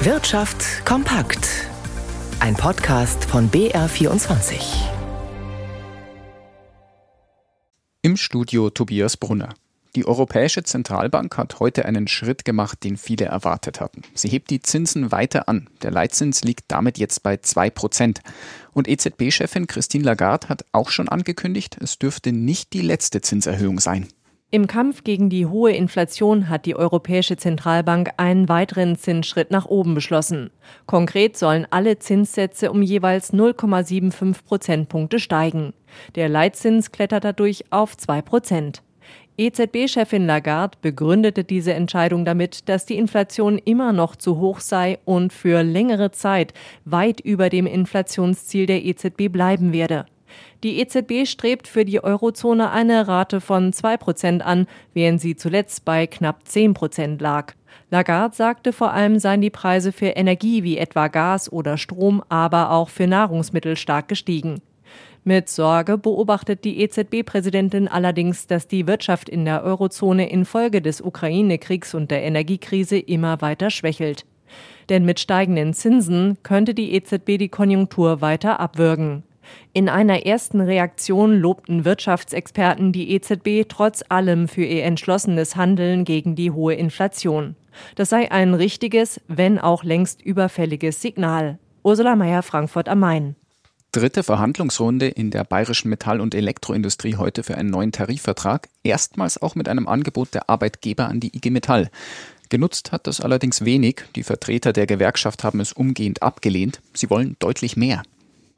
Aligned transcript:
Wirtschaft 0.00 0.86
kompakt. 0.86 1.66
Ein 2.38 2.54
Podcast 2.54 3.24
von 3.24 3.50
BR24. 3.50 4.60
Im 8.02 8.16
Studio 8.16 8.70
Tobias 8.70 9.16
Brunner. 9.16 9.54
Die 9.96 10.06
Europäische 10.06 10.62
Zentralbank 10.62 11.36
hat 11.36 11.58
heute 11.58 11.84
einen 11.84 12.06
Schritt 12.06 12.44
gemacht, 12.44 12.84
den 12.84 12.96
viele 12.96 13.24
erwartet 13.24 13.80
hatten. 13.80 14.02
Sie 14.14 14.28
hebt 14.28 14.50
die 14.50 14.62
Zinsen 14.62 15.10
weiter 15.10 15.48
an. 15.48 15.68
Der 15.82 15.90
Leitzins 15.90 16.44
liegt 16.44 16.66
damit 16.68 16.98
jetzt 16.98 17.24
bei 17.24 17.38
2 17.38 17.68
Prozent. 17.70 18.20
Und 18.72 18.86
EZB-Chefin 18.86 19.66
Christine 19.66 20.04
Lagarde 20.04 20.48
hat 20.48 20.64
auch 20.70 20.90
schon 20.90 21.08
angekündigt, 21.08 21.76
es 21.80 21.98
dürfte 21.98 22.30
nicht 22.30 22.72
die 22.72 22.82
letzte 22.82 23.20
Zinserhöhung 23.20 23.80
sein. 23.80 24.06
Im 24.50 24.66
Kampf 24.66 25.04
gegen 25.04 25.28
die 25.28 25.44
hohe 25.44 25.72
Inflation 25.72 26.48
hat 26.48 26.64
die 26.64 26.74
Europäische 26.74 27.36
Zentralbank 27.36 28.12
einen 28.16 28.48
weiteren 28.48 28.96
Zinsschritt 28.96 29.50
nach 29.50 29.66
oben 29.66 29.94
beschlossen. 29.94 30.48
Konkret 30.86 31.36
sollen 31.36 31.66
alle 31.68 31.98
Zinssätze 31.98 32.70
um 32.70 32.80
jeweils 32.80 33.34
0,75 33.34 34.42
Prozentpunkte 34.46 35.18
steigen. 35.18 35.74
Der 36.14 36.30
Leitzins 36.30 36.92
klettert 36.92 37.24
dadurch 37.24 37.64
auf 37.68 37.94
2 37.94 38.22
Prozent. 38.22 38.82
EZB-Chefin 39.36 40.24
Lagarde 40.24 40.78
begründete 40.80 41.44
diese 41.44 41.74
Entscheidung 41.74 42.24
damit, 42.24 42.70
dass 42.70 42.86
die 42.86 42.96
Inflation 42.96 43.58
immer 43.58 43.92
noch 43.92 44.16
zu 44.16 44.38
hoch 44.38 44.60
sei 44.60 44.98
und 45.04 45.30
für 45.30 45.62
längere 45.62 46.10
Zeit 46.10 46.54
weit 46.86 47.20
über 47.20 47.50
dem 47.50 47.66
Inflationsziel 47.66 48.64
der 48.64 48.82
EZB 48.82 49.28
bleiben 49.30 49.74
werde. 49.74 50.06
Die 50.62 50.80
EZB 50.80 51.26
strebt 51.26 51.68
für 51.68 51.84
die 51.84 52.02
Eurozone 52.02 52.70
eine 52.70 53.06
Rate 53.06 53.40
von 53.40 53.72
2% 53.72 54.40
an, 54.40 54.66
während 54.94 55.20
sie 55.20 55.36
zuletzt 55.36 55.84
bei 55.84 56.06
knapp 56.06 56.42
10% 56.48 57.22
lag. 57.22 57.54
Lagarde 57.90 58.34
sagte, 58.34 58.72
vor 58.72 58.92
allem 58.92 59.18
seien 59.18 59.40
die 59.40 59.50
Preise 59.50 59.92
für 59.92 60.08
Energie 60.08 60.62
wie 60.62 60.78
etwa 60.78 61.08
Gas 61.08 61.50
oder 61.50 61.78
Strom, 61.78 62.22
aber 62.28 62.70
auch 62.70 62.88
für 62.88 63.06
Nahrungsmittel 63.06 63.76
stark 63.76 64.08
gestiegen. 64.08 64.60
Mit 65.24 65.48
Sorge 65.48 65.98
beobachtet 65.98 66.64
die 66.64 66.80
EZB-Präsidentin 66.80 67.88
allerdings, 67.88 68.46
dass 68.46 68.66
die 68.66 68.86
Wirtschaft 68.86 69.28
in 69.28 69.44
der 69.44 69.62
Eurozone 69.62 70.30
infolge 70.30 70.80
des 70.80 71.00
Ukraine-Kriegs 71.00 71.94
und 71.94 72.10
der 72.10 72.22
Energiekrise 72.22 72.98
immer 72.98 73.40
weiter 73.40 73.70
schwächelt. 73.70 74.24
Denn 74.88 75.04
mit 75.04 75.20
steigenden 75.20 75.74
Zinsen 75.74 76.38
könnte 76.42 76.72
die 76.72 76.94
EZB 76.94 77.36
die 77.38 77.50
Konjunktur 77.50 78.20
weiter 78.20 78.58
abwürgen. 78.58 79.22
In 79.72 79.88
einer 79.88 80.26
ersten 80.26 80.60
Reaktion 80.60 81.38
lobten 81.38 81.84
Wirtschaftsexperten 81.84 82.92
die 82.92 83.12
EZB 83.12 83.68
trotz 83.68 84.02
allem 84.08 84.48
für 84.48 84.64
ihr 84.64 84.84
entschlossenes 84.84 85.56
Handeln 85.56 86.04
gegen 86.04 86.34
die 86.34 86.50
hohe 86.50 86.74
Inflation. 86.74 87.56
Das 87.94 88.10
sei 88.10 88.30
ein 88.32 88.54
richtiges, 88.54 89.20
wenn 89.28 89.58
auch 89.58 89.84
längst 89.84 90.22
überfälliges 90.22 91.00
Signal. 91.00 91.58
Ursula 91.82 92.16
Mayer, 92.16 92.42
Frankfurt 92.42 92.88
am 92.88 93.00
Main. 93.00 93.36
Dritte 93.92 94.22
Verhandlungsrunde 94.22 95.08
in 95.08 95.30
der 95.30 95.44
bayerischen 95.44 95.88
Metall- 95.88 96.20
und 96.20 96.34
Elektroindustrie 96.34 97.16
heute 97.16 97.42
für 97.42 97.56
einen 97.56 97.70
neuen 97.70 97.90
Tarifvertrag, 97.90 98.68
erstmals 98.82 99.40
auch 99.40 99.54
mit 99.54 99.68
einem 99.68 99.88
Angebot 99.88 100.34
der 100.34 100.50
Arbeitgeber 100.50 101.08
an 101.08 101.20
die 101.20 101.34
IG 101.34 101.50
Metall. 101.50 101.90
Genutzt 102.50 102.92
hat 102.92 103.06
das 103.06 103.20
allerdings 103.20 103.64
wenig. 103.64 104.04
Die 104.14 104.22
Vertreter 104.22 104.72
der 104.72 104.86
Gewerkschaft 104.86 105.44
haben 105.44 105.60
es 105.60 105.72
umgehend 105.72 106.22
abgelehnt. 106.22 106.80
Sie 106.92 107.08
wollen 107.08 107.36
deutlich 107.38 107.76
mehr. 107.76 108.02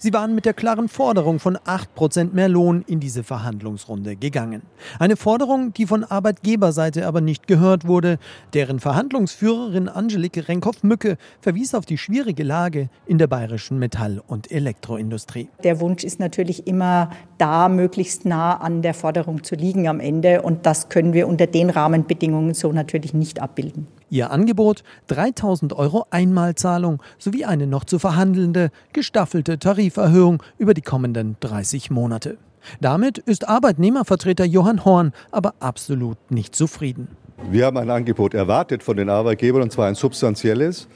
Sie 0.02 0.14
waren 0.14 0.34
mit 0.34 0.46
der 0.46 0.54
klaren 0.54 0.88
Forderung 0.88 1.40
von 1.40 1.58
8% 1.58 2.32
mehr 2.32 2.48
Lohn 2.48 2.82
in 2.86 3.00
diese 3.00 3.22
Verhandlungsrunde 3.22 4.16
gegangen. 4.16 4.62
Eine 4.98 5.14
Forderung, 5.14 5.74
die 5.74 5.86
von 5.86 6.04
Arbeitgeberseite 6.04 7.06
aber 7.06 7.20
nicht 7.20 7.46
gehört 7.46 7.86
wurde. 7.86 8.18
Deren 8.54 8.80
Verhandlungsführerin 8.80 9.90
Angelike 9.90 10.48
Renkhoff-Mücke 10.48 11.18
verwies 11.42 11.74
auf 11.74 11.84
die 11.84 11.98
schwierige 11.98 12.44
Lage 12.44 12.88
in 13.04 13.18
der 13.18 13.26
bayerischen 13.26 13.78
Metall- 13.78 14.22
und 14.26 14.50
Elektroindustrie. 14.50 15.50
Der 15.64 15.80
Wunsch 15.80 16.02
ist 16.02 16.18
natürlich 16.18 16.66
immer 16.66 17.10
da, 17.36 17.68
möglichst 17.68 18.24
nah 18.24 18.54
an 18.54 18.80
der 18.80 18.94
Forderung 18.94 19.44
zu 19.44 19.54
liegen 19.54 19.86
am 19.86 20.00
Ende. 20.00 20.40
Und 20.40 20.64
das 20.64 20.88
können 20.88 21.12
wir 21.12 21.28
unter 21.28 21.46
den 21.46 21.68
Rahmenbedingungen 21.68 22.54
so 22.54 22.72
natürlich 22.72 23.12
nicht 23.12 23.42
abbilden. 23.42 23.86
Ihr 24.12 24.32
Angebot 24.32 24.82
3000 25.06 25.72
Euro 25.72 26.04
Einmalzahlung 26.10 27.00
sowie 27.18 27.44
eine 27.44 27.68
noch 27.68 27.84
zu 27.84 28.00
verhandelnde, 28.00 28.70
gestaffelte 28.92 29.56
Tariferhöhung 29.90 30.42
über 30.58 30.74
die 30.74 30.82
kommenden 30.82 31.36
30 31.40 31.90
Monate. 31.90 32.38
Damit 32.80 33.18
ist 33.18 33.48
Arbeitnehmervertreter 33.48 34.44
Johann 34.44 34.84
Horn 34.84 35.12
aber 35.30 35.54
absolut 35.60 36.18
nicht 36.30 36.54
zufrieden. 36.54 37.08
Wir 37.50 37.66
haben 37.66 37.78
ein 37.78 37.90
Angebot 37.90 38.34
erwartet 38.34 38.82
von 38.82 38.96
den 38.96 39.08
Arbeitgebern 39.08 39.62
und 39.62 39.72
zwar 39.72 39.88
ein 39.88 39.94
substanzielles. 39.94 40.88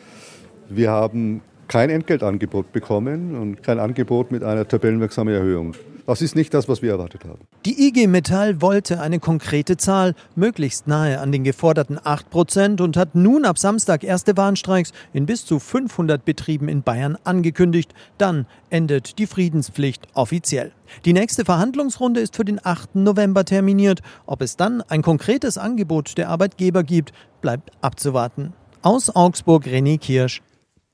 Wir 0.68 0.90
haben 0.90 1.42
kein 1.68 1.90
Entgeltangebot 1.90 2.72
bekommen 2.72 3.36
und 3.36 3.62
kein 3.62 3.78
Angebot 3.78 4.30
mit 4.30 4.42
einer 4.42 4.66
tabellenwirksamen 4.66 5.34
Erhöhung. 5.34 5.74
Das 6.06 6.20
ist 6.20 6.36
nicht 6.36 6.52
das, 6.52 6.68
was 6.68 6.82
wir 6.82 6.90
erwartet 6.90 7.24
haben. 7.24 7.40
Die 7.64 7.88
IG 7.88 8.06
Metall 8.08 8.60
wollte 8.60 9.00
eine 9.00 9.20
konkrete 9.20 9.78
Zahl, 9.78 10.14
möglichst 10.36 10.86
nahe 10.86 11.18
an 11.18 11.32
den 11.32 11.44
geforderten 11.44 11.98
8 12.02 12.28
Prozent 12.28 12.80
und 12.82 12.98
hat 12.98 13.14
nun 13.14 13.46
ab 13.46 13.58
Samstag 13.58 14.04
erste 14.04 14.36
Warnstreiks 14.36 14.92
in 15.14 15.24
bis 15.24 15.46
zu 15.46 15.58
500 15.58 16.22
Betrieben 16.22 16.68
in 16.68 16.82
Bayern 16.82 17.16
angekündigt. 17.24 17.94
Dann 18.18 18.46
endet 18.68 19.18
die 19.18 19.26
Friedenspflicht 19.26 20.06
offiziell. 20.12 20.72
Die 21.06 21.14
nächste 21.14 21.46
Verhandlungsrunde 21.46 22.20
ist 22.20 22.36
für 22.36 22.44
den 22.44 22.60
8. 22.62 22.96
November 22.96 23.46
terminiert. 23.46 24.02
Ob 24.26 24.42
es 24.42 24.56
dann 24.56 24.82
ein 24.82 25.00
konkretes 25.00 25.56
Angebot 25.56 26.18
der 26.18 26.28
Arbeitgeber 26.28 26.82
gibt, 26.82 27.12
bleibt 27.40 27.70
abzuwarten. 27.80 28.52
Aus 28.82 29.08
Augsburg 29.16 29.64
René 29.64 29.98
Kirsch, 29.98 30.42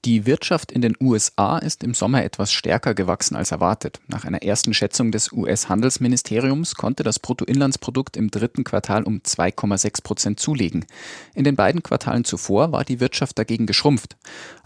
die 0.06 0.24
Wirtschaft 0.24 0.72
in 0.72 0.80
den 0.80 0.96
USA 0.98 1.58
ist 1.58 1.84
im 1.84 1.92
Sommer 1.92 2.24
etwas 2.24 2.52
stärker 2.52 2.94
gewachsen 2.94 3.36
als 3.36 3.50
erwartet. 3.50 4.00
Nach 4.08 4.24
einer 4.24 4.42
ersten 4.42 4.72
Schätzung 4.72 5.12
des 5.12 5.30
US-Handelsministeriums 5.30 6.74
konnte 6.74 7.02
das 7.02 7.18
Bruttoinlandsprodukt 7.18 8.16
im 8.16 8.30
dritten 8.30 8.64
Quartal 8.64 9.02
um 9.02 9.18
2,6 9.18 10.02
Prozent 10.02 10.40
zulegen. 10.40 10.86
In 11.34 11.44
den 11.44 11.54
beiden 11.54 11.82
Quartalen 11.82 12.24
zuvor 12.24 12.72
war 12.72 12.84
die 12.84 12.98
Wirtschaft 12.98 13.38
dagegen 13.38 13.66
geschrumpft. 13.66 14.16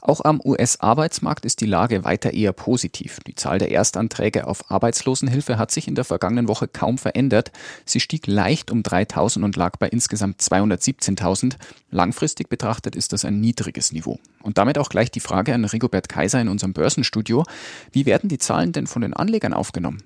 Auch 0.01 0.21
am 0.23 0.41
US-Arbeitsmarkt 0.45 1.47
ist 1.47 1.63
die 1.63 1.67
Lage 1.67 2.05
weiter 2.05 2.33
eher 2.33 2.53
positiv. 2.53 3.21
Die 3.27 3.35
Zahl 3.35 3.59
der 3.59 3.71
Erstanträge 3.71 4.47
auf 4.47 4.71
Arbeitslosenhilfe 4.71 5.59
hat 5.59 5.71
sich 5.71 5.89
in 5.89 5.95
der 5.95 6.05
vergangenen 6.05 6.47
Woche 6.47 6.69
kaum 6.69 6.99
verändert. 6.99 7.51
Sie 7.87 8.01
stieg 8.01 8.27
leicht 8.27 8.71
um 8.71 8.83
3000 8.83 9.45
und 9.45 9.57
lag 9.57 9.79
bei 9.79 9.89
insgesamt 9.89 10.43
217.000. 10.43 11.55
Langfristig 11.91 12.51
betrachtet 12.51 12.95
ist 12.95 13.15
das 13.15 13.25
ein 13.25 13.41
niedriges 13.41 13.93
Niveau. 13.93 14.19
Und 14.43 14.59
damit 14.59 14.77
auch 14.77 14.91
gleich 14.91 15.11
die 15.11 15.21
Frage 15.25 15.55
an 15.55 15.65
Rigobert 15.65 16.09
Kaiser 16.09 16.41
in 16.41 16.49
unserem 16.49 16.75
Börsenstudio. 16.75 17.45
Wie 17.91 18.07
werden 18.07 18.29
die 18.29 18.39
Zahlen 18.39 18.73
denn 18.73 18.87
von 18.87 19.03
den 19.03 19.15
Anlegern 19.15 19.55
aufgenommen? 19.55 20.03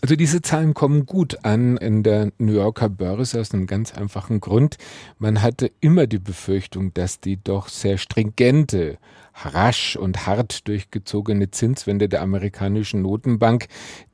Also 0.00 0.16
diese 0.16 0.42
Zahlen 0.42 0.74
kommen 0.74 1.06
gut 1.06 1.44
an 1.44 1.76
in 1.76 2.02
der 2.02 2.32
New 2.38 2.54
Yorker 2.54 2.88
Börse 2.88 3.40
aus 3.40 3.52
einem 3.52 3.66
ganz 3.66 3.94
einfachen 3.94 4.40
Grund. 4.40 4.78
Man 5.18 5.42
hatte 5.42 5.70
immer 5.80 6.06
die 6.06 6.18
Befürchtung, 6.18 6.92
dass 6.94 7.20
die 7.20 7.42
doch 7.42 7.68
sehr 7.68 7.98
stringente 7.98 8.98
rasch 9.34 9.96
und 9.96 10.26
hart 10.26 10.68
durchgezogene 10.68 11.50
Zinswende 11.50 12.08
der 12.08 12.22
amerikanischen 12.22 13.02
Notenbank 13.02 13.68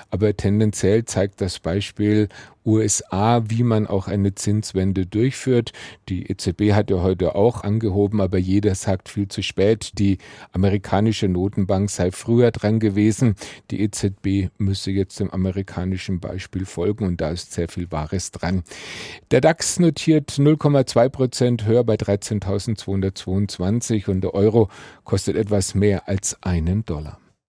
aber 0.09 0.35
tendenziell 0.35 1.05
zeigt 1.05 1.41
das 1.41 1.59
Beispiel 1.59 2.27
USA, 2.67 3.41
wie 3.47 3.63
man 3.63 3.87
auch 3.87 4.09
eine 4.09 4.35
Zinswende 4.35 5.05
durchführt. 5.05 5.71
Die 6.09 6.29
EZB 6.29 6.73
hat 6.73 6.91
ja 6.91 7.01
heute 7.01 7.35
auch 7.35 7.63
angehoben, 7.63 8.19
aber 8.19 8.37
jeder 8.37 8.75
sagt 8.75 9.07
viel 9.07 9.29
zu 9.29 9.41
spät. 9.41 9.97
Die 9.97 10.17
amerikanische 10.51 11.29
Notenbank 11.29 11.89
sei 11.89 12.11
früher 12.11 12.51
dran 12.51 12.79
gewesen. 12.79 13.35
Die 13.71 13.79
EZB 13.81 14.49
müsse 14.57 14.91
jetzt 14.91 15.21
dem 15.21 15.31
amerikanischen 15.31 16.19
Beispiel 16.19 16.65
folgen 16.65 17.05
und 17.05 17.21
da 17.21 17.29
ist 17.29 17.53
sehr 17.53 17.69
viel 17.69 17.89
Wahres 17.91 18.31
dran. 18.31 18.63
Der 19.31 19.39
DAX 19.39 19.79
notiert 19.79 20.31
0,2 20.31 21.07
Prozent 21.09 21.65
höher 21.65 21.85
bei 21.85 21.95
13.222 21.95 24.09
und 24.09 24.19
der 24.21 24.33
Euro 24.33 24.69
kostet 25.05 25.37
etwas 25.37 25.73
mehr 25.73 26.09
als 26.09 26.43
einen 26.43 26.85
Dollar. 26.85 27.17